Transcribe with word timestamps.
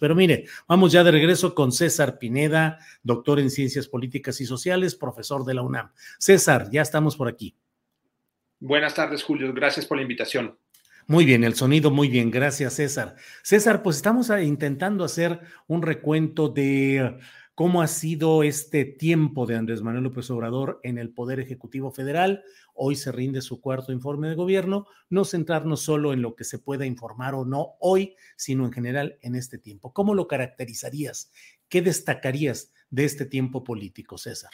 Pero 0.00 0.16
mire, 0.16 0.46
vamos 0.66 0.90
ya 0.90 1.04
de 1.04 1.12
regreso 1.12 1.54
con 1.54 1.70
César 1.70 2.18
Pineda, 2.18 2.80
doctor 3.04 3.38
en 3.38 3.48
Ciencias 3.48 3.86
Políticas 3.86 4.40
y 4.40 4.44
Sociales, 4.44 4.96
profesor 4.96 5.44
de 5.44 5.54
la 5.54 5.62
UNAM. 5.62 5.92
César, 6.18 6.68
ya 6.72 6.82
estamos 6.82 7.16
por 7.16 7.28
aquí. 7.28 7.54
Buenas 8.58 8.94
tardes, 8.94 9.22
Julio. 9.22 9.52
Gracias 9.54 9.86
por 9.86 9.96
la 9.96 10.02
invitación. 10.02 10.58
Muy 11.06 11.24
bien, 11.24 11.44
el 11.44 11.54
sonido 11.54 11.92
muy 11.92 12.08
bien. 12.08 12.32
Gracias, 12.32 12.74
César. 12.74 13.14
César, 13.42 13.84
pues 13.84 13.96
estamos 13.96 14.30
intentando 14.42 15.04
hacer 15.04 15.40
un 15.68 15.82
recuento 15.82 16.48
de 16.48 17.16
cómo 17.54 17.80
ha 17.80 17.86
sido 17.86 18.42
este 18.42 18.84
tiempo 18.84 19.46
de 19.46 19.54
Andrés 19.54 19.82
Manuel 19.82 20.04
López 20.04 20.28
Obrador 20.30 20.80
en 20.82 20.98
el 20.98 21.10
Poder 21.10 21.38
Ejecutivo 21.38 21.92
Federal. 21.92 22.42
Hoy 22.80 22.94
se 22.94 23.10
rinde 23.10 23.42
su 23.42 23.60
cuarto 23.60 23.92
informe 23.92 24.28
de 24.28 24.36
gobierno. 24.36 24.86
No 25.10 25.24
centrarnos 25.24 25.82
solo 25.82 26.12
en 26.12 26.22
lo 26.22 26.36
que 26.36 26.44
se 26.44 26.60
pueda 26.60 26.86
informar 26.86 27.34
o 27.34 27.44
no 27.44 27.74
hoy, 27.80 28.14
sino 28.36 28.64
en 28.64 28.72
general 28.72 29.18
en 29.20 29.34
este 29.34 29.58
tiempo. 29.58 29.92
¿Cómo 29.92 30.14
lo 30.14 30.28
caracterizarías? 30.28 31.32
¿Qué 31.68 31.82
destacarías 31.82 32.72
de 32.90 33.04
este 33.04 33.26
tiempo 33.26 33.64
político, 33.64 34.16
César? 34.16 34.52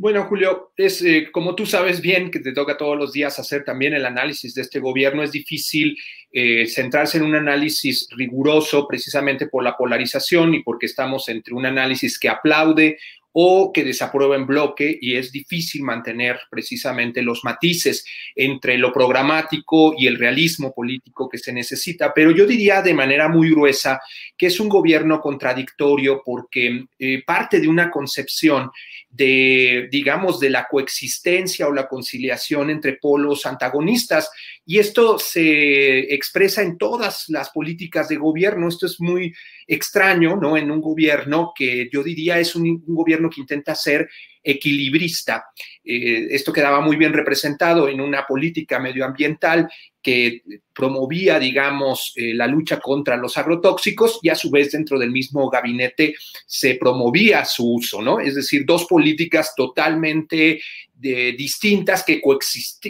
Bueno, 0.00 0.24
Julio, 0.24 0.72
es 0.78 1.02
eh, 1.02 1.28
como 1.30 1.54
tú 1.54 1.66
sabes 1.66 2.00
bien 2.00 2.30
que 2.30 2.40
te 2.40 2.54
toca 2.54 2.78
todos 2.78 2.96
los 2.96 3.12
días 3.12 3.38
hacer 3.38 3.64
también 3.64 3.92
el 3.92 4.06
análisis 4.06 4.54
de 4.54 4.62
este 4.62 4.80
gobierno, 4.80 5.22
es 5.22 5.30
difícil 5.30 5.94
eh, 6.32 6.66
centrarse 6.66 7.18
en 7.18 7.24
un 7.24 7.34
análisis 7.34 8.08
riguroso 8.16 8.88
precisamente 8.88 9.46
por 9.46 9.62
la 9.62 9.76
polarización 9.76 10.54
y 10.54 10.62
porque 10.62 10.86
estamos 10.86 11.28
entre 11.28 11.52
un 11.52 11.66
análisis 11.66 12.18
que 12.18 12.30
aplaude 12.30 12.98
o 13.32 13.72
que 13.72 13.84
desaprueba 13.84 14.36
en 14.36 14.46
bloque 14.46 14.98
y 15.00 15.16
es 15.16 15.30
difícil 15.30 15.82
mantener 15.82 16.40
precisamente 16.50 17.22
los 17.22 17.44
matices 17.44 18.04
entre 18.34 18.76
lo 18.76 18.92
programático 18.92 19.94
y 19.96 20.06
el 20.06 20.18
realismo 20.18 20.72
político 20.72 21.28
que 21.28 21.38
se 21.38 21.52
necesita. 21.52 22.12
Pero 22.12 22.32
yo 22.32 22.46
diría 22.46 22.82
de 22.82 22.94
manera 22.94 23.28
muy 23.28 23.50
gruesa 23.50 24.00
que 24.36 24.46
es 24.46 24.58
un 24.58 24.68
gobierno 24.68 25.20
contradictorio 25.20 26.22
porque 26.24 26.86
eh, 26.98 27.22
parte 27.24 27.60
de 27.60 27.68
una 27.68 27.90
concepción 27.90 28.70
de, 29.10 29.88
digamos, 29.90 30.38
de 30.38 30.50
la 30.50 30.66
coexistencia 30.70 31.66
o 31.66 31.72
la 31.72 31.88
conciliación 31.88 32.70
entre 32.70 32.94
polos 32.94 33.44
antagonistas. 33.44 34.30
Y 34.64 34.78
esto 34.78 35.18
se 35.18 36.14
expresa 36.14 36.62
en 36.62 36.78
todas 36.78 37.28
las 37.28 37.50
políticas 37.50 38.08
de 38.08 38.16
gobierno. 38.16 38.68
Esto 38.68 38.86
es 38.86 39.00
muy 39.00 39.34
extraño, 39.70 40.34
¿no? 40.34 40.56
En 40.56 40.68
un 40.68 40.80
gobierno 40.80 41.52
que 41.54 41.88
yo 41.92 42.02
diría 42.02 42.40
es 42.40 42.56
un, 42.56 42.82
gobierno 42.88 43.30
que 43.30 43.40
intenta 43.40 43.76
ser 43.76 44.10
equilibrista. 44.42 45.44
Eh, 45.84 46.26
esto 46.30 46.52
quedaba 46.52 46.80
muy 46.80 46.96
bien 46.96 47.12
representado 47.12 47.88
en 47.88 48.00
una 48.00 48.26
política 48.26 48.80
medioambiental 48.80 49.70
que 50.02 50.42
promovía, 50.74 51.38
digamos, 51.38 52.12
eh, 52.16 52.34
la 52.34 52.48
lucha 52.48 52.80
contra 52.80 53.16
los 53.16 53.36
agrotóxicos 53.38 54.18
y 54.22 54.30
a 54.30 54.34
su 54.34 54.50
vez 54.50 54.72
dentro 54.72 54.98
del 54.98 55.12
mismo 55.12 55.48
gabinete 55.48 56.14
se 56.46 56.74
promovía 56.74 57.44
su 57.44 57.74
uso, 57.74 58.02
¿no? 58.02 58.18
Es 58.18 58.34
decir, 58.34 58.64
dos 58.66 58.86
políticas 58.86 59.54
totalmente 59.54 60.60
eh, 61.00 61.34
distintas 61.38 62.02
que, 62.02 62.20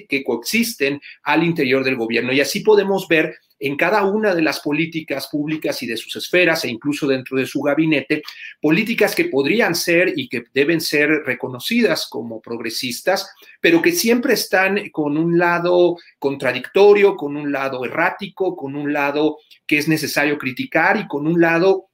que 0.09 0.25
coexisten 0.25 0.99
al 1.25 1.45
interior 1.45 1.85
del 1.85 1.97
gobierno. 1.97 2.33
Y 2.33 2.41
así 2.41 2.61
podemos 2.61 3.07
ver 3.07 3.37
en 3.61 3.77
cada 3.77 4.05
una 4.05 4.35
de 4.35 4.43
las 4.43 4.61
políticas 4.61 5.29
públicas 5.29 5.83
y 5.83 5.87
de 5.87 5.99
sus 5.99 6.17
esferas 6.17 6.65
e 6.65 6.71
incluso 6.71 7.07
dentro 7.07 7.37
de 7.37 7.47
su 7.47 7.61
gabinete, 7.61 8.23
políticas 8.61 9.15
que 9.15 9.27
podrían 9.27 9.75
ser 9.75 10.15
y 10.17 10.29
que 10.29 10.45
deben 10.55 10.81
ser 10.81 11.11
reconocidas 11.27 12.09
como 12.09 12.41
progresistas, 12.41 13.31
pero 13.61 13.83
que 13.83 13.93
siempre 13.93 14.33
están 14.33 14.89
con 14.91 15.19
un 15.19 15.39
lado 15.39 15.97
contradictorio, 16.19 17.17
con 17.17 17.37
un 17.37 17.53
lado 17.53 17.85
errático, 17.85 18.57
con 18.57 18.75
un 18.75 18.93
lado 18.93 19.37
que 19.67 19.79
es 19.79 19.87
necesario 19.87 20.39
criticar 20.39 20.97
y 20.97 21.07
con 21.07 21.27
un 21.27 21.41
lado 21.41 21.91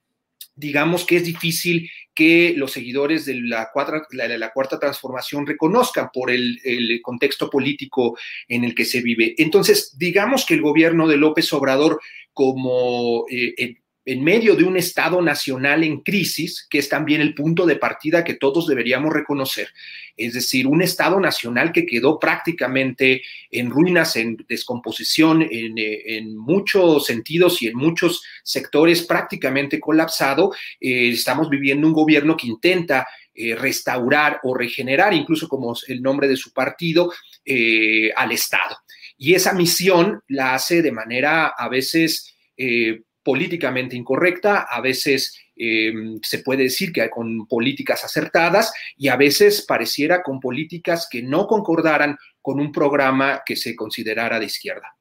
digamos 0.57 1.05
que 1.05 1.17
es 1.17 1.23
difícil 1.23 1.89
que 2.17 2.55
los 2.57 2.71
seguidores 2.71 3.27
de 3.27 3.35
la, 3.41 3.69
la, 4.11 4.51
cuarta 4.51 4.79
transformación 4.79 5.45
reconozcan 5.45 6.09
por 6.11 6.31
el, 6.31 6.59
contexto 7.03 7.47
político 7.47 8.17
en 8.47 8.63
el 8.63 8.73
que 8.73 8.85
se 8.85 9.01
vive. 9.01 9.35
Entonces, 9.37 9.95
digamos 9.99 10.43
que 10.43 10.55
el 10.55 10.63
gobierno 10.63 11.07
de 11.07 11.17
López 11.17 11.53
Obrador, 11.53 12.01
como 12.33 13.25
eh, 13.29 13.75
en 14.07 14.23
medio 14.23 14.55
de 14.55 14.63
un 14.63 14.77
Estado 14.77 15.21
nacional 15.21 15.83
en 15.83 15.99
crisis, 15.99 16.65
que 16.69 16.79
es 16.79 16.87
también 16.87 17.19
el 17.19 17.33
punto 17.35 17.65
de 17.65 17.75
partida 17.75 18.23
que 18.23 18.35
todos 18.35 18.65
deberíamos 18.65 19.13
reconocer. 19.13 19.67
Es 20.15 20.33
decir, 20.33 20.65
un 20.65 20.81
Estado 20.81 21.19
nacional 21.19 21.73
que 21.73 21.85
quedó 21.85 22.17
prácticamente 22.17 23.21
en 23.51 23.69
ruinas, 23.69 24.15
en 24.15 24.37
descomposición, 24.47 25.41
en, 25.41 25.77
eh, 25.77 26.21
muchos 26.25 27.05
sentidos 27.05 27.61
y 27.61 27.67
en 27.67 27.75
muchos 27.75 28.23
sectores 28.43 29.05
prácticamente 29.05 29.77
colapsado. 29.77 30.53
Eh, 30.79 31.09
estamos 31.09 31.49
viviendo 31.49 31.85
un 31.85 31.93
gobierno 31.93 32.37
que 32.37 32.47
intenta 32.47 33.05
eh, 33.35 33.55
restaurar 33.55 34.39
o 34.43 34.55
regenerar, 34.55 35.13
incluso 35.13 35.49
como 35.49 35.75
el 35.85 36.01
nombre 36.01 36.29
de 36.29 36.37
su 36.37 36.53
partido, 36.53 37.11
al 38.15 38.31
Estado. 38.31 38.77
Y 39.17 39.33
esa 39.33 39.51
misión 39.51 40.21
la 40.29 40.55
hace 40.55 40.81
de 40.81 40.93
manera 40.93 41.47
a 41.47 41.67
veces 41.67 42.33
políticamente 43.27 43.97
incorrecta, 43.97 44.67
a 44.71 44.79
veces 44.79 45.37
eh, 45.57 45.91
se 46.21 46.39
puede 46.39 46.63
decir 46.63 46.93
que 46.93 47.09
con 47.09 47.45
políticas 47.45 48.05
acertadas 48.05 48.71
y 48.95 49.09
a 49.09 49.17
veces 49.17 49.65
pareciera 49.67 50.23
con 50.23 50.39
políticas 50.39 51.09
que 51.11 51.21
no 51.21 51.45
concordaran 51.45 52.15
con 52.41 52.61
un 52.61 52.71
programa 52.71 53.41
que 53.45 53.57
se 53.57 53.75
considerara 53.75 54.39
de 54.39 54.45
izquierda. 54.45 54.95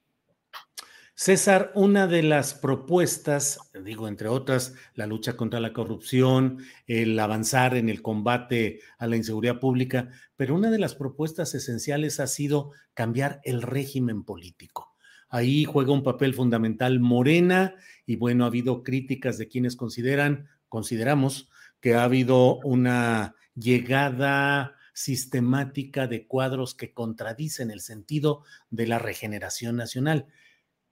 César, 1.15 1.71
una 1.77 2.09
de 2.09 2.25
las 2.25 2.55
propuestas, 2.55 3.61
digo, 3.85 4.09
entre 4.09 4.27
otras, 4.27 4.75
la 4.95 5.07
lucha 5.07 5.37
contra 5.37 5.61
la 5.61 5.73
corrupción, 5.73 6.59
el 6.89 7.17
avanzar 7.21 7.77
en 7.77 7.89
el 7.89 8.03
combate 8.03 8.81
a 8.99 9.07
la 9.07 9.15
inseguridad 9.15 9.61
pública, 9.61 10.11
pero 10.35 10.57
una 10.57 10.73
de 10.73 10.81
las 10.81 10.97
propuestas 10.97 11.55
esenciales 11.55 12.19
ha 12.19 12.27
sido 12.27 12.73
cambiar 12.93 13.41
el 13.45 13.63
régimen 13.63 14.25
político. 14.25 14.96
Ahí 15.29 15.65
juega 15.65 15.93
un 15.93 16.03
papel 16.03 16.35
fundamental 16.35 17.01
Morena 17.01 17.75
y 18.07 18.17
bueno, 18.17 18.45
ha 18.45 18.49
habido 18.49 18.83
críticas 18.83 19.39
de 19.39 19.49
quienes 19.49 19.77
consideran, 19.77 20.49
consideramos 20.69 21.49
que 21.81 21.95
ha 21.95 22.05
habido 22.05 22.59
una 22.59 23.35
llegada 23.55 24.77
sistemática 24.93 26.07
de 26.07 26.27
cuadros 26.27 26.75
que 26.75 26.93
contradicen 26.93 27.71
el 27.71 27.81
sentido 27.81 28.45
de 28.71 28.87
la 28.87 28.99
regeneración 28.99 29.77
nacional. 29.77 30.27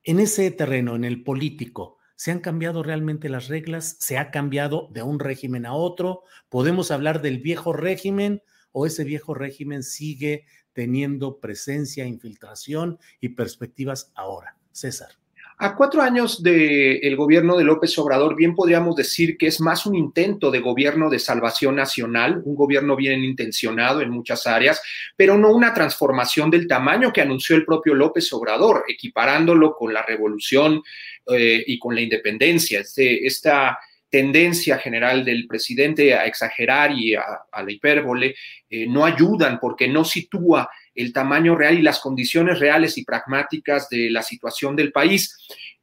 En 0.03 0.21
ese 0.21 0.51
terreno, 0.51 0.95
en 0.95 1.05
el 1.05 1.23
político, 1.23 1.97
¿se 2.17 2.31
han 2.31 2.41
cambiado 2.41 2.83
realmente 2.83 3.29
las 3.29 3.49
reglas? 3.49 3.97
¿Se 4.01 4.19
ha 4.19 4.31
cambiado 4.31 4.91
de 4.93 5.03
un 5.03 5.21
régimen 5.21 5.65
a 5.65 5.73
otro? 5.73 6.25
¿Podemos 6.51 6.91
hablar 6.91 7.23
del 7.23 7.39
viejo 7.39 7.73
régimen 7.73 8.43
o 8.73 8.87
ese 8.87 9.05
viejo 9.05 9.33
régimen 9.33 9.83
sigue 9.83 10.45
teniendo 10.75 11.39
presencia, 11.39 12.05
infiltración 12.05 12.99
y 13.21 13.31
perspectivas 13.31 14.13
ahora? 14.15 14.57
César. 14.73 15.09
A 15.57 15.77
cuatro 15.77 16.03
años 16.03 16.43
del 16.43 17.15
gobierno 17.15 17.57
de 17.57 17.63
López 17.63 17.97
Obrador, 17.99 18.35
bien 18.35 18.57
podríamos 18.57 18.97
decir 18.97 19.39
que 19.39 19.47
es 19.47 19.61
más 19.61 19.87
un 19.87 19.95
intento 19.95 20.51
de 20.51 20.59
gobierno 20.59 21.09
de 21.09 21.21
salvación 21.21 21.77
nacional, 21.77 22.43
un 22.45 22.57
gobierno 22.57 22.97
bien 22.97 23.23
intencionado 23.23 24.01
en 24.01 24.11
muchas 24.11 24.49
áreas, 24.49 24.83
pero 25.17 25.39
no 25.39 25.53
una 25.53 25.73
transformación 25.73 26.51
del 26.51 26.67
tamaño 26.67 27.13
que 27.13 27.21
anunció 27.21 27.55
el 27.55 27.65
propio 27.65 27.95
López 27.95 28.33
Obrador, 28.33 28.85
equiparándolo 28.89 29.77
con 29.77 29.95
la 29.95 30.03
revolución 30.03 30.83
eh, 31.29 31.63
y 31.65 31.79
con 31.79 31.95
la 31.95 32.01
independencia. 32.01 32.81
Este, 32.81 33.25
esta 33.25 33.79
tendencia 34.15 34.79
general 34.79 35.25
del 35.25 35.49
presidente 35.49 36.15
a 36.15 36.25
exagerar 36.25 36.93
y 36.93 37.17
a, 37.17 37.25
la 37.53 37.73
hipérbole 37.73 38.37
eh, 38.71 38.87
no 38.87 39.05
ayudan 39.05 39.59
porque 39.59 39.89
no 39.89 40.05
sitúa 40.05 40.71
el 40.95 41.13
tamaño 41.13 41.57
real 41.57 41.77
y 41.77 41.83
las 41.83 41.99
condiciones 41.99 42.61
reales 42.61 42.97
y 42.97 43.05
pragmáticas 43.05 43.89
de 43.89 44.11
la 44.11 44.23
situación 44.23 44.77
del 44.77 44.93
país 44.93 45.37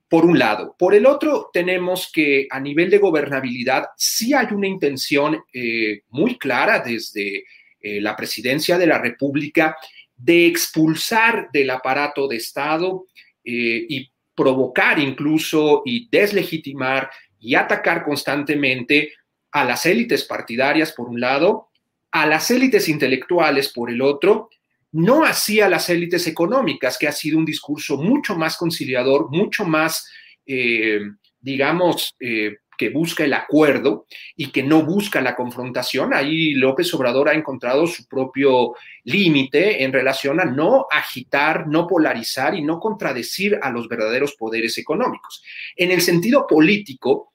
por 0.08 0.24
un 0.24 0.40
lado. 0.40 0.78
Por 0.80 0.96
el 0.96 1.08
otro, 1.08 1.50
tenemos 1.52 2.10
que 2.10 2.48
a 2.50 2.62
nivel 2.62 2.90
de 2.90 3.00
gobernabilidad 3.00 3.88
sí 3.98 4.34
hay 4.34 4.48
una 4.52 4.68
intención 4.68 5.44
eh, 5.52 6.04
muy 6.08 6.38
clara 6.38 6.80
desde 6.80 7.44
eh, 7.82 8.00
la 8.00 8.16
presidencia 8.16 8.78
de 8.78 8.88
la 8.88 8.98
República 8.98 9.76
de 10.16 10.48
expulsar 10.48 11.50
del 11.52 11.70
aparato 11.70 12.30
de 12.30 12.38
Estado 12.38 13.08
y 13.44 14.08
provocar 14.36 15.00
incluso 15.00 15.82
y 15.84 16.08
deslegitimar 16.10 17.10
y 17.42 17.56
atacar 17.56 18.06
constantemente 18.06 19.14
a 19.52 19.66
las 19.66 19.86
élites 19.86 20.24
partidarias, 20.24 20.94
por 20.94 21.10
un 21.10 21.20
lado, 21.20 21.70
a 22.12 22.26
las 22.26 22.50
élites 22.52 22.88
intelectuales, 22.88 23.70
por 23.70 23.90
el 23.90 24.02
otro, 24.02 24.50
no 24.94 25.24
así 25.26 25.60
a 25.60 25.70
las 25.70 25.90
élites 25.90 26.28
económicas, 26.28 26.98
que 26.98 27.08
ha 27.08 27.12
sido 27.12 27.38
un 27.38 27.46
discurso 27.46 27.98
mucho 27.98 28.36
más 28.36 28.58
conciliador, 28.58 29.30
mucho 29.30 29.66
más, 29.66 30.10
eh, 30.46 31.02
digamos, 31.40 32.16
eh, 32.20 32.58
que 32.78 32.90
busca 32.90 33.24
el 33.24 33.34
acuerdo 33.34 34.08
y 34.36 34.48
que 34.48 34.64
no 34.64 34.84
busca 34.84 35.22
la 35.22 35.36
confrontación. 35.36 36.16
Ahí 36.16 36.54
López 36.54 36.92
Obrador 36.96 37.30
ha 37.30 37.34
encontrado 37.34 37.86
su 37.86 38.08
propio 38.08 38.74
límite 39.04 39.84
en 39.84 39.94
relación 39.94 40.40
a 40.40 40.46
no 40.46 40.88
agitar, 40.90 41.68
no 41.68 41.86
polarizar 41.86 42.56
y 42.56 42.64
no 42.64 42.80
contradecir 42.80 43.60
a 43.62 43.70
los 43.70 43.88
verdaderos 43.88 44.36
poderes 44.36 44.80
económicos. 44.80 45.44
En 45.76 45.92
el 45.92 46.02
sentido 46.02 46.48
político, 46.48 47.31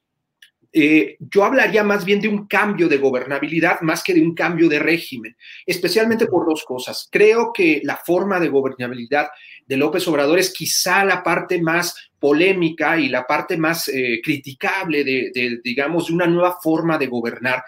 eh, 0.73 1.17
yo 1.19 1.43
hablaría 1.43 1.83
más 1.83 2.05
bien 2.05 2.19
de 2.19 2.27
un 2.27 2.47
cambio 2.47 2.87
de 2.87 2.97
gobernabilidad 2.97 3.81
más 3.81 4.03
que 4.03 4.13
de 4.13 4.21
un 4.21 4.35
cambio 4.35 4.69
de 4.69 4.79
régimen, 4.79 5.35
especialmente 5.65 6.27
por 6.27 6.45
dos 6.45 6.63
cosas. 6.65 7.07
Creo 7.11 7.51
que 7.53 7.81
la 7.83 7.97
forma 7.97 8.39
de 8.39 8.49
gobernabilidad 8.49 9.27
de 9.65 9.77
López 9.77 10.07
Obrador 10.07 10.39
es 10.39 10.51
quizá 10.51 11.03
la 11.03 11.23
parte 11.23 11.61
más 11.61 12.09
polémica 12.19 12.99
y 12.99 13.09
la 13.09 13.25
parte 13.25 13.57
más 13.57 13.87
eh, 13.89 14.19
criticable 14.23 15.03
de, 15.03 15.59
digamos, 15.63 16.07
de 16.07 16.13
una 16.13 16.27
nueva 16.27 16.57
forma 16.61 16.97
de 16.97 17.07
gobernar. 17.07 17.63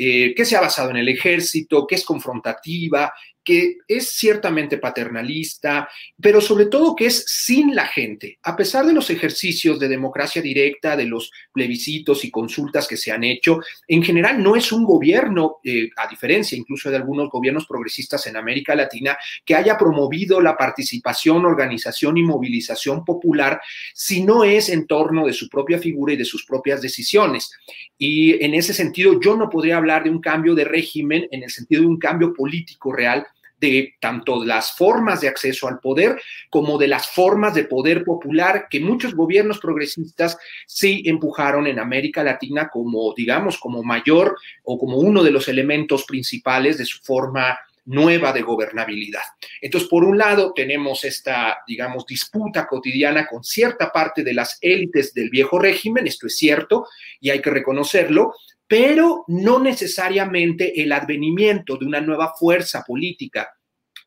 Eh, 0.00 0.32
que 0.32 0.44
se 0.44 0.56
ha 0.56 0.60
basado 0.60 0.90
en 0.90 0.98
el 0.98 1.08
ejército, 1.08 1.84
que 1.84 1.96
es 1.96 2.04
confrontativa, 2.04 3.12
que 3.48 3.78
es 3.88 4.10
ciertamente 4.10 4.76
paternalista, 4.76 5.88
pero 6.20 6.38
sobre 6.38 6.66
todo 6.66 6.94
que 6.94 7.06
es 7.06 7.24
sin 7.26 7.74
la 7.74 7.86
gente. 7.86 8.38
A 8.42 8.54
pesar 8.54 8.84
de 8.84 8.92
los 8.92 9.08
ejercicios 9.08 9.80
de 9.80 9.88
democracia 9.88 10.42
directa, 10.42 10.94
de 10.98 11.06
los 11.06 11.32
plebiscitos 11.50 12.26
y 12.26 12.30
consultas 12.30 12.86
que 12.86 12.98
se 12.98 13.10
han 13.10 13.24
hecho, 13.24 13.60
en 13.86 14.02
general 14.02 14.42
no 14.42 14.54
es 14.54 14.70
un 14.70 14.84
gobierno, 14.84 15.60
eh, 15.64 15.88
a 15.96 16.06
diferencia 16.08 16.58
incluso 16.58 16.90
de 16.90 16.96
algunos 16.96 17.30
gobiernos 17.30 17.64
progresistas 17.64 18.26
en 18.26 18.36
América 18.36 18.74
Latina, 18.74 19.16
que 19.46 19.54
haya 19.54 19.78
promovido 19.78 20.42
la 20.42 20.54
participación, 20.54 21.46
organización 21.46 22.18
y 22.18 22.24
movilización 22.24 23.02
popular, 23.02 23.62
si 23.94 24.24
no 24.24 24.44
es 24.44 24.68
en 24.68 24.86
torno 24.86 25.26
de 25.26 25.32
su 25.32 25.48
propia 25.48 25.78
figura 25.78 26.12
y 26.12 26.18
de 26.18 26.26
sus 26.26 26.44
propias 26.44 26.82
decisiones. 26.82 27.50
Y 27.96 28.44
en 28.44 28.52
ese 28.52 28.74
sentido, 28.74 29.18
yo 29.18 29.38
no 29.38 29.48
podría 29.48 29.78
hablar 29.78 30.04
de 30.04 30.10
un 30.10 30.20
cambio 30.20 30.54
de 30.54 30.66
régimen 30.66 31.26
en 31.30 31.44
el 31.44 31.50
sentido 31.50 31.80
de 31.80 31.88
un 31.88 31.98
cambio 31.98 32.34
político 32.34 32.92
real, 32.92 33.26
de 33.60 33.94
tanto 34.00 34.44
las 34.44 34.76
formas 34.76 35.20
de 35.20 35.28
acceso 35.28 35.68
al 35.68 35.80
poder 35.80 36.20
como 36.50 36.78
de 36.78 36.88
las 36.88 37.08
formas 37.10 37.54
de 37.54 37.64
poder 37.64 38.04
popular 38.04 38.66
que 38.70 38.80
muchos 38.80 39.14
gobiernos 39.14 39.58
progresistas 39.58 40.38
sí 40.66 41.02
empujaron 41.06 41.66
en 41.66 41.78
América 41.78 42.22
Latina 42.22 42.68
como, 42.68 43.14
digamos, 43.16 43.58
como 43.58 43.82
mayor 43.82 44.36
o 44.62 44.78
como 44.78 44.98
uno 44.98 45.22
de 45.22 45.30
los 45.30 45.48
elementos 45.48 46.04
principales 46.04 46.78
de 46.78 46.84
su 46.84 46.98
forma 47.02 47.58
nueva 47.88 48.32
de 48.34 48.42
gobernabilidad. 48.42 49.22
Entonces, 49.62 49.88
por 49.88 50.04
un 50.04 50.18
lado, 50.18 50.52
tenemos 50.54 51.04
esta, 51.04 51.58
digamos, 51.66 52.04
disputa 52.04 52.66
cotidiana 52.66 53.26
con 53.26 53.42
cierta 53.42 53.90
parte 53.90 54.22
de 54.22 54.34
las 54.34 54.58
élites 54.60 55.14
del 55.14 55.30
viejo 55.30 55.58
régimen, 55.58 56.06
esto 56.06 56.26
es 56.26 56.36
cierto 56.36 56.86
y 57.18 57.30
hay 57.30 57.40
que 57.40 57.50
reconocerlo, 57.50 58.34
pero 58.68 59.24
no 59.28 59.58
necesariamente 59.58 60.80
el 60.80 60.92
advenimiento 60.92 61.76
de 61.76 61.86
una 61.86 62.00
nueva 62.00 62.34
fuerza 62.38 62.84
política 62.86 63.48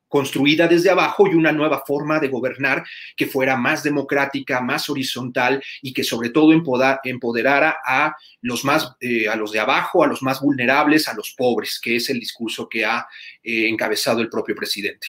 construida 0.08 0.68
desde 0.68 0.90
abajo 0.90 1.25
y 1.25 1.36
una 1.36 1.54
nueva 1.54 1.84
forma 1.88 2.19
de 2.19 2.28
gobernar 2.28 2.84
que 3.16 3.28
fuera 3.28 3.56
más 3.56 3.81
democrática, 3.81 4.60
más 4.60 4.90
horizontal 4.90 5.63
y 5.81 5.94
que 5.94 6.04
sobre 6.04 6.30
todo 6.31 6.52
empoderara 6.52 7.78
a 7.84 8.13
los 8.42 8.66
más, 8.66 8.94
eh, 9.00 9.30
a 9.30 9.38
los 9.38 9.54
de 9.54 9.62
abajo, 9.62 10.04
a 10.04 10.08
los 10.08 10.22
más 10.22 10.42
vulnerables, 10.42 11.07
a 11.07 11.14
los 11.14 11.34
pobres, 11.36 11.80
que 11.81 11.96
es 11.96 12.10
el 12.10 12.19
discurso 12.19 12.68
que 12.68 12.84
ha 12.84 13.07
eh, 13.42 13.69
encabezado 13.69 14.19
el 14.19 14.30
propio 14.30 14.54
presidente. 14.54 15.07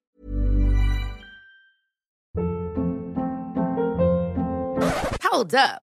Hold 5.21 5.55
up. 5.55 5.92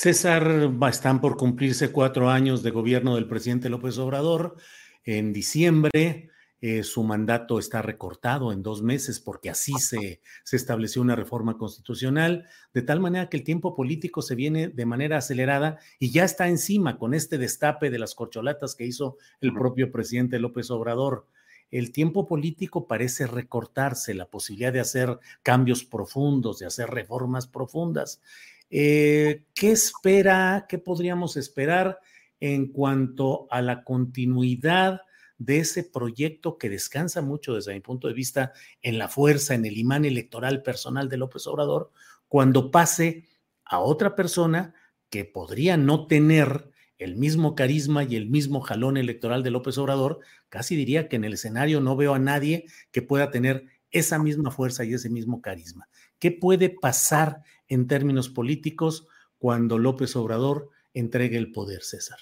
César, 0.00 0.70
están 0.88 1.20
por 1.20 1.36
cumplirse 1.36 1.90
cuatro 1.90 2.30
años 2.30 2.62
de 2.62 2.70
gobierno 2.70 3.16
del 3.16 3.26
presidente 3.26 3.68
López 3.68 3.98
Obrador. 3.98 4.54
En 5.02 5.32
diciembre, 5.32 6.30
eh, 6.60 6.84
su 6.84 7.02
mandato 7.02 7.58
está 7.58 7.82
recortado 7.82 8.52
en 8.52 8.62
dos 8.62 8.80
meses 8.80 9.18
porque 9.18 9.50
así 9.50 9.72
se, 9.80 10.20
se 10.44 10.56
estableció 10.56 11.02
una 11.02 11.16
reforma 11.16 11.58
constitucional, 11.58 12.46
de 12.72 12.82
tal 12.82 13.00
manera 13.00 13.28
que 13.28 13.38
el 13.38 13.42
tiempo 13.42 13.74
político 13.74 14.22
se 14.22 14.36
viene 14.36 14.68
de 14.68 14.86
manera 14.86 15.16
acelerada 15.16 15.80
y 15.98 16.12
ya 16.12 16.22
está 16.22 16.46
encima 16.46 16.96
con 16.96 17.12
este 17.12 17.36
destape 17.36 17.90
de 17.90 17.98
las 17.98 18.14
corcholatas 18.14 18.76
que 18.76 18.86
hizo 18.86 19.16
el 19.40 19.52
propio 19.52 19.90
presidente 19.90 20.38
López 20.38 20.70
Obrador 20.70 21.26
el 21.70 21.92
tiempo 21.92 22.26
político 22.26 22.86
parece 22.86 23.26
recortarse, 23.26 24.14
la 24.14 24.26
posibilidad 24.26 24.72
de 24.72 24.80
hacer 24.80 25.18
cambios 25.42 25.84
profundos, 25.84 26.58
de 26.58 26.66
hacer 26.66 26.88
reformas 26.88 27.46
profundas. 27.46 28.22
Eh, 28.70 29.44
¿Qué 29.54 29.70
espera, 29.70 30.66
qué 30.68 30.78
podríamos 30.78 31.36
esperar 31.36 31.98
en 32.40 32.70
cuanto 32.72 33.46
a 33.50 33.62
la 33.62 33.82
continuidad 33.82 35.00
de 35.38 35.60
ese 35.60 35.84
proyecto 35.84 36.58
que 36.58 36.68
descansa 36.68 37.22
mucho 37.22 37.54
desde 37.54 37.72
mi 37.72 37.80
punto 37.80 38.08
de 38.08 38.14
vista 38.14 38.52
en 38.82 38.98
la 38.98 39.08
fuerza, 39.08 39.54
en 39.54 39.64
el 39.64 39.78
imán 39.78 40.04
electoral 40.04 40.62
personal 40.62 41.08
de 41.08 41.16
López 41.16 41.46
Obrador, 41.46 41.92
cuando 42.26 42.70
pase 42.70 43.26
a 43.64 43.78
otra 43.78 44.16
persona 44.16 44.74
que 45.08 45.24
podría 45.24 45.76
no 45.76 46.06
tener 46.06 46.70
el 46.98 47.16
mismo 47.16 47.54
carisma 47.54 48.02
y 48.02 48.16
el 48.16 48.28
mismo 48.28 48.60
jalón 48.60 48.96
electoral 48.96 49.44
de 49.44 49.52
López 49.52 49.78
Obrador, 49.78 50.18
casi 50.48 50.74
diría 50.74 51.08
que 51.08 51.16
en 51.16 51.24
el 51.24 51.34
escenario 51.34 51.80
no 51.80 51.96
veo 51.96 52.14
a 52.14 52.18
nadie 52.18 52.66
que 52.90 53.02
pueda 53.02 53.30
tener 53.30 53.66
esa 53.90 54.18
misma 54.18 54.50
fuerza 54.50 54.84
y 54.84 54.94
ese 54.94 55.08
mismo 55.08 55.40
carisma. 55.40 55.88
¿Qué 56.18 56.32
puede 56.32 56.68
pasar 56.68 57.42
en 57.68 57.86
términos 57.86 58.28
políticos 58.28 59.06
cuando 59.38 59.78
López 59.78 60.16
Obrador 60.16 60.70
entregue 60.94 61.38
el 61.38 61.52
poder, 61.52 61.82
César? 61.82 62.18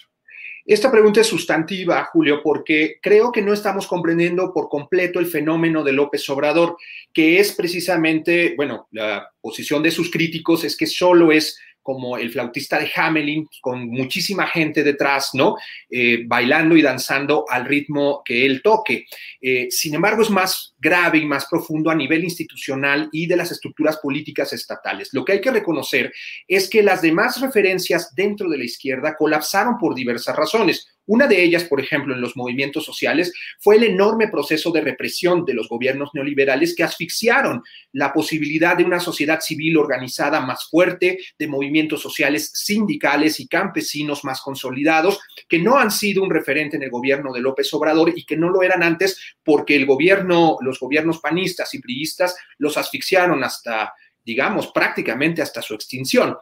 Esta 0.67 0.91
pregunta 0.91 1.21
es 1.21 1.29
sustantiva, 1.29 2.09
Julio, 2.13 2.41
porque 2.43 2.99
creo 3.01 3.31
que 3.31 3.41
no 3.41 3.53
estamos 3.53 3.87
comprendiendo 3.87 4.53
por 4.53 4.69
completo 4.69 5.21
el 5.21 5.27
fenómeno 5.27 5.85
de 5.85 5.93
López 5.93 6.29
Obrador, 6.29 6.77
que 7.13 7.39
es 7.39 7.53
precisamente, 7.53 8.55
bueno, 8.57 8.89
la 8.91 9.31
posición 9.41 9.81
de 9.85 9.93
sus 9.93 10.11
críticos 10.11 10.65
es 10.65 10.77
que 10.77 10.87
solo 10.87 11.31
es 11.31 11.57
como 11.87 12.19
el 12.19 12.33
flautista 12.33 12.81
de 12.81 12.91
Hamelin, 12.97 13.49
con 13.61 13.87
muchísima 13.89 14.49
gente 14.49 14.83
detrás, 14.83 15.31
¿no? 15.35 15.55
Eh, 15.89 16.25
bailando 16.27 16.77
y 16.77 16.83
danzando 16.83 17.45
al 17.49 17.65
ritmo 17.65 18.23
que 18.25 18.45
él 18.45 18.61
toque. 18.61 19.07
Eh, 19.41 19.69
sin 19.71 19.95
embargo, 19.95 20.23
es 20.23 20.31
más 20.31 20.75
grave 20.81 21.19
y 21.19 21.25
más 21.25 21.47
profundo 21.47 21.89
a 21.89 21.95
nivel 21.95 22.25
institucional 22.25 23.09
y 23.13 23.29
de 23.29 23.37
las 23.37 23.53
estructuras 23.53 23.99
políticas 23.99 24.53
estatales. 24.53 25.11
Lo 25.13 25.25
que 25.25 25.35
hay 25.35 25.41
que 25.41 25.53
reconocer 25.53 26.13
es 26.49 26.69
que 26.69 26.83
las 26.83 27.03
demás 27.03 27.41
referencias 27.41 28.13
dentro 28.17 28.51
de 28.51 28.59
la 28.59 28.65
izquierda 28.65 29.15
colapsaron 29.17 29.79
por 29.79 29.95
diversas 29.95 30.35
razones. 30.35 30.89
Una 31.07 31.27
de 31.27 31.43
ellas, 31.43 31.65
por 31.65 31.81
ejemplo, 31.81 32.15
en 32.15 32.21
los 32.21 32.37
movimientos 32.37 32.85
sociales, 32.85 33.33
fue 33.59 33.77
el 33.77 33.85
enorme 33.85 34.29
proceso 34.29 34.71
de 34.71 34.81
represión 34.81 35.45
de 35.45 35.55
los 35.55 35.69
gobiernos 35.69 36.11
neoliberales 36.15 36.75
que 36.75 36.83
asfixiaron 36.83 37.63
la 37.93 38.13
posibilidad 38.13 38.77
de 38.77 38.85
una 38.85 39.01
sociedad 39.01 39.41
civil 39.41 39.77
organizada 39.77 40.41
más 40.41 40.69
fuerte, 40.69 41.19
de 41.39 41.47
movimientos 41.47 42.03
sociales 42.03 42.51
sindicales 42.55 43.41
y 43.41 43.47
campesinos 43.47 44.25
más 44.25 44.41
consolidados, 44.41 45.21
que 45.49 45.59
no 45.59 45.79
han 45.79 45.91
sido 45.91 46.23
un 46.23 46.31
referente 46.31 46.77
en 46.77 46.83
el 46.83 46.91
gobierno 46.91 47.33
de 47.33 47.41
López 47.41 47.73
Obrador 47.75 48.13
y 48.15 48.25
que 48.25 48.37
no 48.37 48.51
lo 48.51 48.63
eran 48.63 48.83
antes 48.83 49.21
porque 49.45 49.77
el 49.77 49.87
gobierno, 49.87 50.57
los 50.61 50.81
gobiernos 50.81 51.21
panistas 51.21 51.73
y 51.75 51.81
priistas 51.81 52.37
los 52.59 52.77
asfixiaron 52.77 53.45
hasta 53.45 53.95
digamos, 54.27 54.73
prácticamente 54.73 55.41
hasta 55.41 55.63
su 55.63 55.73
extinción. 55.73 56.37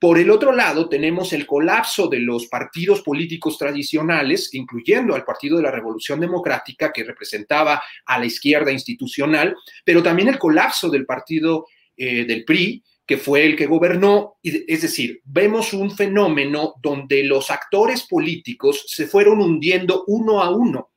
Por 0.00 0.18
el 0.18 0.30
otro 0.30 0.52
lado, 0.52 0.88
tenemos 0.88 1.32
el 1.32 1.46
colapso 1.46 2.08
de 2.08 2.20
los 2.20 2.46
partidos 2.46 3.02
políticos 3.02 3.58
tradicionales, 3.58 4.54
incluyendo 4.54 5.14
al 5.14 5.24
Partido 5.24 5.56
de 5.56 5.62
la 5.62 5.70
Revolución 5.70 6.20
Democrática, 6.20 6.92
que 6.92 7.04
representaba 7.04 7.82
a 8.06 8.18
la 8.18 8.26
izquierda 8.26 8.72
institucional, 8.72 9.56
pero 9.84 10.02
también 10.02 10.28
el 10.28 10.38
colapso 10.38 10.88
del 10.88 11.06
partido 11.06 11.66
eh, 11.96 12.24
del 12.24 12.44
PRI, 12.44 12.82
que 13.06 13.16
fue 13.16 13.46
el 13.46 13.56
que 13.56 13.66
gobernó. 13.66 14.36
Es 14.42 14.82
decir, 14.82 15.22
vemos 15.24 15.72
un 15.72 15.90
fenómeno 15.90 16.74
donde 16.82 17.24
los 17.24 17.50
actores 17.50 18.06
políticos 18.06 18.84
se 18.86 19.06
fueron 19.06 19.40
hundiendo 19.40 20.04
uno 20.06 20.42
a 20.42 20.50
uno 20.50 20.90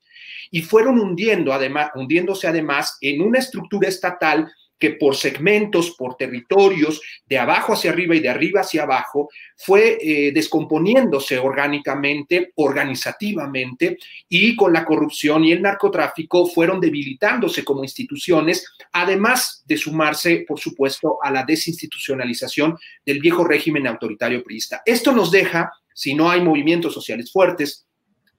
y 0.52 0.62
fueron 0.62 1.00
hundiendo 1.00 1.54
además, 1.54 1.92
hundiéndose 1.96 2.48
además 2.48 2.98
en 3.00 3.22
una 3.22 3.40
estructura 3.40 3.88
estatal 3.88 4.52
que 4.82 4.92
por 4.92 5.16
segmentos, 5.16 5.92
por 5.92 6.18
territorios, 6.18 7.00
de 7.28 7.38
abajo 7.38 7.74
hacia 7.74 7.92
arriba 7.92 8.16
y 8.16 8.20
de 8.20 8.30
arriba 8.30 8.62
hacia 8.62 8.82
abajo, 8.82 9.30
fue 9.56 10.00
eh, 10.02 10.32
descomponiéndose 10.34 11.38
orgánicamente, 11.38 12.52
organizativamente, 12.56 14.00
y 14.28 14.56
con 14.56 14.74
la 14.74 14.84
corrupción 14.84 15.46
y 15.46 15.52
el 15.52 15.62
narcotráfico 15.62 16.48
fueron 16.48 16.82
debilitándose 16.82 17.64
como 17.64 17.84
instituciones, 17.84 18.66
además 18.92 19.64
de 19.68 19.78
sumarse, 19.78 20.46
por 20.48 20.60
supuesto, 20.60 21.20
a 21.22 21.30
la 21.30 21.44
desinstitucionalización 21.44 22.76
del 23.06 23.20
viejo 23.20 23.44
régimen 23.44 23.86
autoritario 23.86 24.44
priista. 24.44 24.82
Esto 24.84 25.12
nos 25.12 25.30
deja, 25.30 25.72
si 25.94 26.16
no 26.16 26.32
hay 26.32 26.42
movimientos 26.42 26.92
sociales 26.92 27.32
fuertes, 27.32 27.86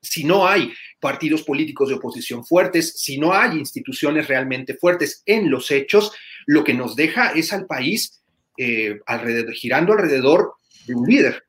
si 0.03 0.25
no 0.25 0.47
hay 0.49 0.73
partidos 0.99 1.43
políticos 1.43 1.89
de 1.89 1.95
oposición 1.95 2.45
fuertes, 2.45 2.95
si 2.97 3.19
no 3.19 3.33
hay 3.33 3.59
instituciones 3.59 4.27
realmente 4.27 4.75
fuertes 4.75 5.23
en 5.27 5.49
los 5.49 5.71
hechos, 5.71 6.13
lo 6.47 6.65
que 6.65 6.75
nos 6.75 6.97
deja 6.97 7.33
es 7.33 7.53
al 7.53 7.67
país 7.67 8.23
eh, 8.59 8.99
girando 9.55 9.93
alrededor 9.93 10.55
de 10.87 10.95
un 10.95 11.07
líder. 11.07 11.45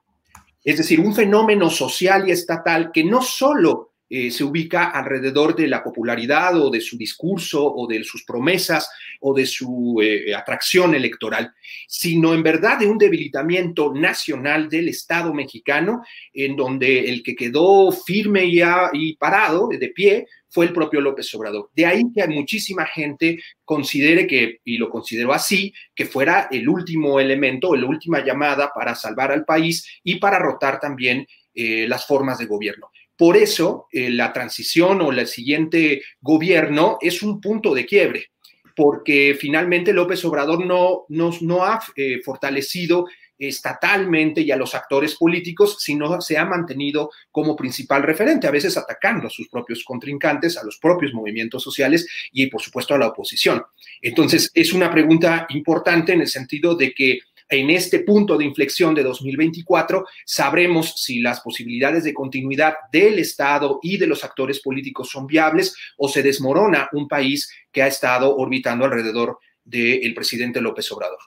Es 0.63 0.77
decir, 0.77 0.99
un 0.99 1.13
fenómeno 1.13 1.69
social 1.69 2.27
y 2.27 2.31
estatal 2.31 2.91
que 2.93 3.03
no 3.03 3.21
solo 3.21 3.93
eh, 4.09 4.29
se 4.31 4.43
ubica 4.43 4.91
alrededor 4.91 5.55
de 5.55 5.67
la 5.67 5.83
popularidad 5.83 6.55
o 6.61 6.69
de 6.69 6.79
su 6.79 6.97
discurso 6.97 7.65
o 7.65 7.87
de 7.87 8.03
sus 8.03 8.23
promesas 8.23 8.89
o 9.21 9.33
de 9.33 9.45
su 9.45 9.99
eh, 10.03 10.35
atracción 10.35 10.93
electoral, 10.93 11.51
sino 11.87 12.33
en 12.33 12.43
verdad 12.43 12.77
de 12.77 12.85
un 12.85 12.97
debilitamiento 12.97 13.91
nacional 13.93 14.69
del 14.69 14.89
Estado 14.89 15.33
mexicano, 15.33 16.03
en 16.31 16.55
donde 16.55 17.09
el 17.09 17.23
que 17.23 17.35
quedó 17.35 17.91
firme 17.91 18.45
y, 18.45 18.61
y 18.93 19.15
parado, 19.15 19.67
de 19.67 19.89
pie, 19.89 20.27
fue 20.53 20.65
el 20.65 20.73
propio 20.73 21.01
López 21.01 21.33
Obrador. 21.33 21.71
De 21.75 21.87
ahí 21.87 22.03
que 22.13 22.27
muchísima 22.27 22.85
gente 22.85 23.39
considere 23.65 24.27
que, 24.27 24.59
y 24.63 24.77
lo 24.77 24.87
consideró 24.87 25.33
así, 25.33 25.73
que 25.95 26.05
fuera 26.05 26.47
el 26.51 26.69
último 26.69 27.19
elemento, 27.19 27.75
la 27.75 27.87
última 27.87 28.23
llamada 28.23 28.71
para 28.73 28.93
salvar 28.93 29.31
al 29.31 29.45
país 29.45 29.99
y 30.03 30.17
para 30.19 30.37
rotar 30.37 30.79
también 30.79 31.25
eh, 31.55 31.87
las 31.87 32.05
formas 32.05 32.37
de 32.37 32.45
gobierno. 32.45 32.91
Por 33.17 33.35
eso, 33.35 33.87
eh, 33.91 34.11
la 34.11 34.31
transición 34.31 35.01
o 35.01 35.11
el 35.11 35.25
siguiente 35.25 36.03
gobierno 36.21 36.99
es 37.01 37.23
un 37.23 37.41
punto 37.41 37.73
de 37.73 37.87
quiebre, 37.87 38.27
porque 38.75 39.35
finalmente 39.39 39.91
López 39.91 40.23
Obrador 40.23 40.63
no, 40.63 41.05
no 41.09 41.63
ha 41.63 41.83
eh, 41.95 42.21
fortalecido 42.23 43.07
estatalmente 43.47 44.41
y 44.41 44.51
a 44.51 44.55
los 44.55 44.75
actores 44.75 45.15
políticos, 45.15 45.77
sino 45.79 46.21
se 46.21 46.37
ha 46.37 46.45
mantenido 46.45 47.11
como 47.31 47.55
principal 47.55 48.03
referente, 48.03 48.47
a 48.47 48.51
veces 48.51 48.77
atacando 48.77 49.27
a 49.27 49.29
sus 49.29 49.49
propios 49.49 49.83
contrincantes, 49.83 50.57
a 50.57 50.63
los 50.63 50.77
propios 50.77 51.13
movimientos 51.13 51.63
sociales 51.63 52.07
y, 52.31 52.47
por 52.47 52.61
supuesto, 52.61 52.93
a 52.93 52.97
la 52.97 53.07
oposición. 53.07 53.63
Entonces, 54.01 54.51
es 54.53 54.73
una 54.73 54.91
pregunta 54.91 55.47
importante 55.49 56.13
en 56.13 56.21
el 56.21 56.27
sentido 56.27 56.75
de 56.75 56.93
que 56.93 57.19
en 57.49 57.69
este 57.69 57.99
punto 57.99 58.37
de 58.37 58.45
inflexión 58.45 58.95
de 58.95 59.03
2024 59.03 60.05
sabremos 60.25 60.93
si 60.97 61.19
las 61.19 61.41
posibilidades 61.41 62.03
de 62.03 62.13
continuidad 62.13 62.75
del 62.91 63.19
Estado 63.19 63.79
y 63.83 63.97
de 63.97 64.07
los 64.07 64.23
actores 64.23 64.59
políticos 64.59 65.09
son 65.09 65.27
viables 65.27 65.75
o 65.97 66.07
se 66.07 66.23
desmorona 66.23 66.89
un 66.93 67.07
país 67.07 67.51
que 67.71 67.83
ha 67.83 67.87
estado 67.87 68.35
orbitando 68.35 68.85
alrededor 68.85 69.37
del 69.63 70.13
presidente 70.13 70.61
López 70.61 70.91
Obrador. 70.91 71.19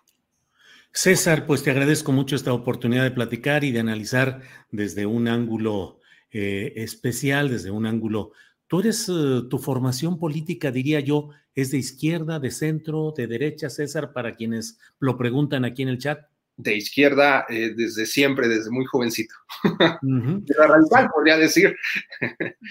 César, 0.96 1.46
pues 1.46 1.62
te 1.62 1.70
agradezco 1.70 2.10
mucho 2.10 2.34
esta 2.34 2.52
oportunidad 2.52 3.04
de 3.04 3.10
platicar 3.10 3.62
y 3.64 3.70
de 3.70 3.80
analizar 3.80 4.40
desde 4.70 5.06
un 5.06 5.28
ángulo 5.28 6.00
eh, 6.30 6.72
especial, 6.76 7.50
desde 7.50 7.70
un 7.70 7.86
ángulo... 7.86 8.32
Tú 8.68 8.80
eres, 8.80 9.08
eh, 9.08 9.42
tu 9.48 9.58
formación 9.60 10.18
política, 10.18 10.72
diría 10.72 10.98
yo, 10.98 11.30
¿Es 11.56 11.70
de 11.70 11.78
izquierda, 11.78 12.38
de 12.38 12.50
centro, 12.50 13.14
de 13.16 13.26
derecha, 13.26 13.70
César, 13.70 14.12
para 14.12 14.34
quienes 14.34 14.78
lo 15.00 15.16
preguntan 15.16 15.64
aquí 15.64 15.82
en 15.82 15.88
el 15.88 15.96
chat? 15.96 16.20
De 16.54 16.76
izquierda 16.76 17.46
eh, 17.48 17.72
desde 17.74 18.04
siempre, 18.04 18.46
desde 18.46 18.70
muy 18.70 18.84
jovencito. 18.84 19.34
radical, 20.58 21.08
podría 21.14 21.38
decir. 21.38 21.74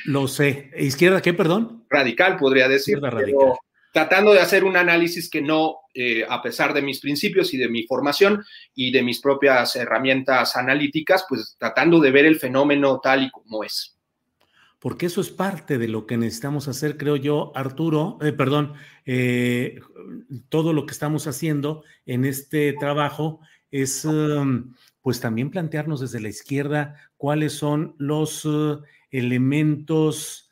Lo 0.06 0.28
sé. 0.28 0.70
¿Izquierda 0.78 1.20
qué, 1.24 1.34
perdón? 1.34 1.84
Radical, 1.90 2.38
podría 2.38 2.70
decir. 2.70 3.00
radical. 3.02 3.56
Tratando 3.96 4.34
de 4.34 4.42
hacer 4.42 4.66
un 4.66 4.76
análisis 4.76 5.30
que 5.30 5.42
no, 5.42 5.78
eh, 5.94 6.26
a 6.28 6.42
pesar 6.42 6.74
de 6.74 6.82
mis 6.82 7.00
principios 7.00 7.54
y 7.54 7.58
de 7.58 7.70
mi 7.70 7.84
formación 7.84 8.44
y 8.74 8.92
de 8.92 9.02
mis 9.02 9.22
propias 9.22 9.74
herramientas 9.78 10.58
analíticas, 10.58 11.26
pues 11.30 11.56
tratando 11.58 12.02
de 12.02 12.12
ver 12.12 12.26
el 12.26 12.36
fenómeno 12.36 13.00
tal 13.02 13.24
y 13.24 13.32
como 13.32 13.64
es. 13.64 13.98
Porque 14.80 15.06
eso 15.06 15.22
es 15.22 15.30
parte 15.30 15.78
de 15.78 15.88
lo 15.88 16.06
que 16.06 16.18
necesitamos 16.18 16.68
hacer, 16.68 16.98
creo 16.98 17.16
yo, 17.16 17.54
Arturo, 17.56 18.18
eh, 18.22 18.34
perdón, 18.34 18.74
eh, 19.06 19.80
todo 20.50 20.74
lo 20.74 20.86
que 20.86 20.92
estamos 20.92 21.26
haciendo 21.28 21.86
en 22.06 22.26
este 22.26 22.74
trabajo 22.74 23.40
es 23.72 24.04
um, 24.04 24.74
pues 25.02 25.22
también 25.22 25.52
plantearnos 25.52 26.02
desde 26.02 26.20
la 26.20 26.28
izquierda 26.28 26.96
cuáles 27.16 27.54
son 27.54 27.96
los 27.98 28.44
uh, 28.44 28.84
elementos 29.10 30.45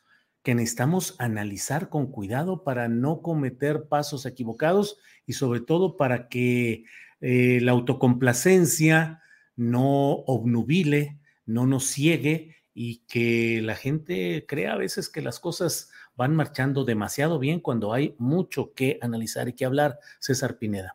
que 0.44 0.54
necesitamos 0.54 1.16
analizar 1.18 1.88
con 1.88 2.06
cuidado 2.06 2.62
para 2.62 2.86
no 2.86 3.22
cometer 3.22 3.88
pasos 3.88 4.26
equivocados 4.26 4.98
y 5.26 5.32
sobre 5.32 5.60
todo 5.60 5.96
para 5.96 6.28
que 6.28 6.84
eh, 7.22 7.60
la 7.62 7.72
autocomplacencia 7.72 9.22
no 9.56 10.10
obnubile, 10.26 11.18
no 11.46 11.66
nos 11.66 11.86
ciegue 11.86 12.56
y 12.74 12.98
que 13.06 13.62
la 13.62 13.74
gente 13.74 14.44
crea 14.46 14.74
a 14.74 14.78
veces 14.78 15.08
que 15.08 15.22
las 15.22 15.40
cosas 15.40 15.90
van 16.14 16.36
marchando 16.36 16.84
demasiado 16.84 17.38
bien 17.38 17.58
cuando 17.60 17.94
hay 17.94 18.14
mucho 18.18 18.74
que 18.74 18.98
analizar 19.00 19.48
y 19.48 19.54
que 19.54 19.64
hablar. 19.64 19.98
César 20.18 20.58
Pineda. 20.58 20.94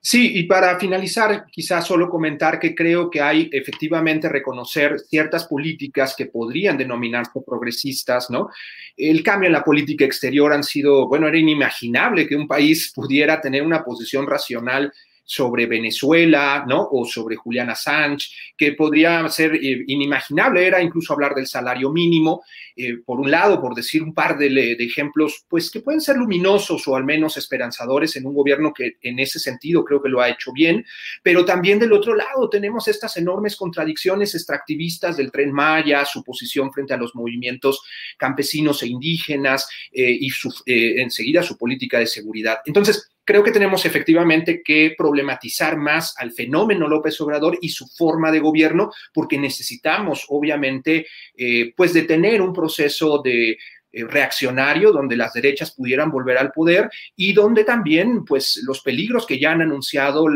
Sí, 0.00 0.38
y 0.38 0.44
para 0.44 0.78
finalizar, 0.78 1.46
quizás 1.50 1.86
solo 1.86 2.08
comentar 2.08 2.60
que 2.60 2.74
creo 2.74 3.10
que 3.10 3.20
hay 3.20 3.48
efectivamente 3.52 4.28
reconocer 4.28 5.00
ciertas 5.00 5.46
políticas 5.46 6.14
que 6.16 6.26
podrían 6.26 6.78
denominarse 6.78 7.40
progresistas, 7.44 8.30
¿no? 8.30 8.50
El 8.96 9.22
cambio 9.22 9.48
en 9.48 9.52
la 9.52 9.64
política 9.64 10.04
exterior 10.04 10.52
han 10.52 10.62
sido, 10.62 11.08
bueno, 11.08 11.26
era 11.26 11.38
inimaginable 11.38 12.28
que 12.28 12.36
un 12.36 12.46
país 12.46 12.92
pudiera 12.94 13.40
tener 13.40 13.62
una 13.62 13.82
posición 13.82 14.26
racional 14.26 14.92
sobre 15.26 15.66
Venezuela, 15.66 16.64
¿no? 16.66 16.88
O 16.92 17.04
sobre 17.04 17.34
Juliana 17.34 17.74
Sánchez, 17.74 18.30
que 18.56 18.72
podría 18.72 19.28
ser 19.28 19.56
eh, 19.56 19.84
inimaginable, 19.88 20.64
era 20.64 20.80
incluso 20.80 21.12
hablar 21.12 21.34
del 21.34 21.48
salario 21.48 21.90
mínimo, 21.90 22.44
eh, 22.76 22.98
por 23.04 23.18
un 23.18 23.30
lado, 23.30 23.60
por 23.60 23.74
decir 23.74 24.04
un 24.04 24.14
par 24.14 24.38
de, 24.38 24.76
ejemplos, 24.78 25.44
pues 25.48 25.68
que 25.70 25.80
pueden 25.80 26.00
ser 26.00 26.16
luminosos 26.16 26.86
o 26.86 26.94
al 26.94 27.04
menos 27.04 27.36
esperanzadores 27.36 28.14
en 28.14 28.26
un 28.26 28.34
gobierno 28.34 28.72
que 28.72 28.98
en 29.02 29.18
ese 29.18 29.40
sentido 29.40 29.84
creo 29.84 30.00
que 30.00 30.08
lo 30.08 30.20
ha 30.20 30.28
hecho 30.28 30.52
bien, 30.52 30.84
pero 31.24 31.44
también 31.44 31.80
del 31.80 31.92
otro 31.92 32.14
lado 32.14 32.48
tenemos 32.48 32.86
estas 32.86 33.16
enormes 33.16 33.56
contradicciones 33.56 34.34
extractivistas 34.34 35.16
del 35.16 35.32
tren 35.32 35.50
Maya, 35.50 36.04
su 36.04 36.22
posición 36.22 36.72
frente 36.72 36.94
a 36.94 36.98
los 36.98 37.16
movimientos 37.16 37.82
campesinos 38.16 38.82
e 38.84 38.86
indígenas 38.86 39.68
eh, 39.90 40.16
y 40.20 40.30
su, 40.30 40.54
enseguida 40.66 41.42
su 41.42 41.58
política 41.58 41.98
de 41.98 42.06
seguridad. 42.06 42.58
Entonces, 42.64 43.10
creo 43.26 43.42
que 43.42 43.50
tenemos 43.50 43.84
efectivamente 43.84 44.62
que 44.62 44.94
problematizar 44.96 45.76
más 45.76 46.14
al 46.16 46.32
fenómeno 46.32 46.88
López 46.88 47.20
Obrador 47.20 47.58
y 47.60 47.68
su 47.68 47.86
forma 47.88 48.30
de 48.30 48.38
gobierno, 48.38 48.92
porque 49.12 49.36
necesitamos, 49.36 50.24
obviamente, 50.28 51.06
eh, 51.36 51.74
pues 51.76 51.92
detener 51.92 52.40
un 52.40 52.54
proceso 52.54 53.20
de 53.22 53.50
eh, 53.50 54.04
reaccionario 54.04 54.92
donde 54.92 55.16
las 55.16 55.32
derechas 55.32 55.72
pudieran 55.72 56.10
volver 56.10 56.38
al 56.38 56.52
poder 56.52 56.88
y 57.16 57.32
donde 57.32 57.64
también 57.64 58.24
pues 58.24 58.62
los 58.64 58.80
peligros 58.80 59.26
que 59.26 59.40
ya 59.40 59.52
han 59.52 59.62
anunciado 59.62 60.26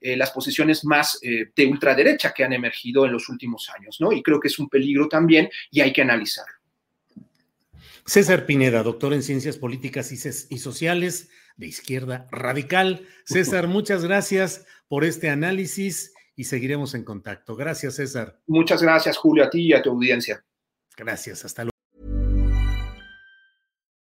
eh, 0.00 0.16
las 0.16 0.30
posiciones 0.30 0.84
más 0.84 1.20
de 1.20 1.66
ultraderecha 1.66 2.32
que 2.32 2.44
han 2.44 2.54
emergido 2.54 3.04
en 3.04 3.12
los 3.12 3.28
últimos 3.28 3.68
años, 3.68 3.98
¿no? 4.00 4.12
Y 4.12 4.22
creo 4.22 4.40
que 4.40 4.48
es 4.48 4.58
un 4.58 4.68
peligro 4.68 5.08
también 5.08 5.50
y 5.70 5.80
hay 5.80 5.92
que 5.92 6.02
analizarlo. 6.02 6.60
César 8.10 8.44
Pineda, 8.44 8.82
doctor 8.82 9.12
en 9.12 9.22
Ciencias 9.22 9.56
Políticas 9.56 10.10
y, 10.10 10.58
Sociales 10.58 11.30
de 11.60 11.68
Izquierda 11.68 12.26
Radical. 12.32 13.06
César, 13.24 13.68
muchas 13.68 14.02
gracias 14.02 14.66
por 14.88 15.04
este 15.04 15.28
análisis 15.28 16.12
y 16.34 16.44
seguiremos 16.44 16.94
en 16.94 17.04
contacto. 17.04 17.54
Gracias, 17.54 17.96
César. 17.96 18.40
Muchas 18.48 18.82
gracias, 18.82 19.16
Julio, 19.16 19.44
a 19.44 19.50
ti 19.50 19.68
y 19.68 19.72
a 19.74 19.82
tu 19.82 19.90
audiencia. 19.90 20.42
Gracias, 20.96 21.44
hasta 21.44 21.64
luego. 21.64 21.70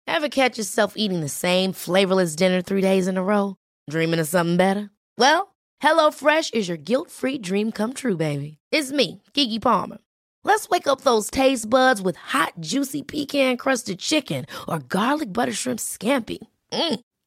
Ever 0.06 0.28
catch 0.28 0.58
yourself 0.58 0.94
eating 0.96 1.20
the 1.20 1.28
same 1.28 1.72
flavorless 1.72 2.36
dinner 2.36 2.60
three 2.62 2.82
days 2.82 3.08
in 3.08 3.16
a 3.16 3.22
row? 3.22 3.56
Dreaming 3.88 4.20
of 4.20 4.28
something 4.28 4.56
better? 4.56 4.90
Well, 5.18 5.54
HelloFresh 5.82 6.54
is 6.54 6.68
your 6.68 6.76
guilt-free 6.76 7.38
dream 7.38 7.72
come 7.72 7.94
true, 7.94 8.16
baby. 8.16 8.58
It's 8.70 8.92
me, 8.92 9.22
Kiki 9.32 9.58
Palmer. 9.58 9.98
Let's 10.44 10.68
wake 10.68 10.86
up 10.86 11.00
those 11.02 11.30
taste 11.30 11.68
buds 11.68 12.02
with 12.02 12.16
hot, 12.16 12.52
juicy 12.60 13.02
pecan 13.02 13.56
crusted 13.56 13.98
chicken 13.98 14.44
or 14.68 14.78
garlic 14.78 15.32
butter 15.32 15.52
shrimp 15.52 15.80
scampi. 15.80 16.38
Mm. 16.72 17.00